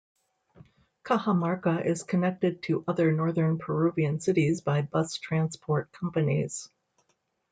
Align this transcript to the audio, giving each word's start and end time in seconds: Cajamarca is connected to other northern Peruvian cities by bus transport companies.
Cajamarca 1.03 1.85
is 1.85 2.01
connected 2.01 2.63
to 2.63 2.83
other 2.87 3.11
northern 3.11 3.59
Peruvian 3.59 4.19
cities 4.19 4.59
by 4.59 4.81
bus 4.81 5.17
transport 5.19 5.91
companies. 5.91 6.67